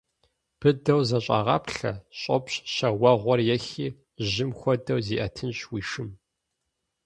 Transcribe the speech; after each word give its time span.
Быдэу 0.59 1.01
зэщӏэгъаплъэ, 1.09 1.91
щӏопщ 2.19 2.55
щэ 2.73 2.89
уэгъуэр 3.01 3.39
ехи, 3.55 3.87
жьым 4.29 4.51
хуэдэу 4.59 4.99
зиӏэтынщ 5.05 5.59
уи 5.71 5.81
шым. 5.89 6.09